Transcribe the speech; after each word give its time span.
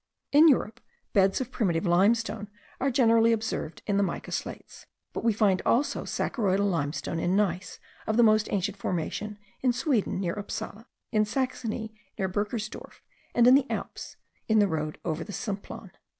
In 0.31 0.47
Europe 0.47 0.79
beds 1.13 1.41
of 1.41 1.51
primitive 1.51 1.85
limestone 1.85 2.47
are 2.79 2.89
generally 2.89 3.31
observed 3.31 3.83
in 3.85 3.97
the 3.97 4.03
mica 4.03 4.31
slates; 4.31 4.87
but 5.13 5.23
we 5.23 5.31
find 5.31 5.61
also 5.63 6.05
saccharoidal 6.05 6.71
limestone 6.71 7.19
in 7.19 7.35
gneiss 7.35 7.77
of 8.07 8.17
the 8.17 8.23
most 8.23 8.51
ancient 8.51 8.77
formation, 8.77 9.37
in 9.61 9.71
Sweden 9.71 10.19
near 10.19 10.33
Upsala, 10.33 10.87
in 11.11 11.23
Saxony 11.23 11.93
near 12.17 12.27
Burkersdorf, 12.27 13.03
and 13.35 13.45
in 13.45 13.53
the 13.53 13.69
Alps 13.69 14.17
in 14.47 14.57
the 14.57 14.67
road 14.67 14.97
over 15.05 15.23
the 15.23 15.33
Simplon. 15.33 15.91